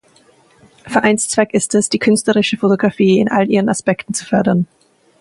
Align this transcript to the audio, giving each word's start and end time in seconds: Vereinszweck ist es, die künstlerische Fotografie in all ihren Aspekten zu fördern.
Vereinszweck 0.87 1.53
ist 1.53 1.75
es, 1.75 1.89
die 1.89 1.99
künstlerische 1.99 2.57
Fotografie 2.57 3.19
in 3.19 3.29
all 3.29 3.47
ihren 3.51 3.69
Aspekten 3.69 4.15
zu 4.15 4.25
fördern. 4.25 4.65